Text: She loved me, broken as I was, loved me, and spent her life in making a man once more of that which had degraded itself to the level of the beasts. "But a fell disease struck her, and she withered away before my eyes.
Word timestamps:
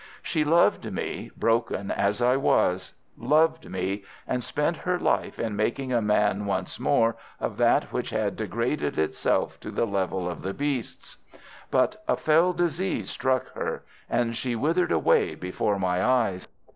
She 0.23 0.43
loved 0.43 0.91
me, 0.91 1.29
broken 1.37 1.91
as 1.91 2.23
I 2.23 2.35
was, 2.35 2.93
loved 3.19 3.69
me, 3.69 4.03
and 4.27 4.43
spent 4.43 4.77
her 4.77 4.97
life 4.97 5.37
in 5.37 5.55
making 5.55 5.93
a 5.93 6.01
man 6.01 6.47
once 6.47 6.79
more 6.79 7.17
of 7.39 7.57
that 7.57 7.93
which 7.93 8.09
had 8.09 8.35
degraded 8.35 8.97
itself 8.97 9.59
to 9.59 9.69
the 9.69 9.85
level 9.85 10.27
of 10.27 10.41
the 10.41 10.55
beasts. 10.55 11.17
"But 11.69 12.01
a 12.07 12.17
fell 12.17 12.51
disease 12.51 13.11
struck 13.11 13.53
her, 13.53 13.83
and 14.09 14.35
she 14.35 14.55
withered 14.55 14.91
away 14.91 15.35
before 15.35 15.77
my 15.77 16.03
eyes. 16.03 16.47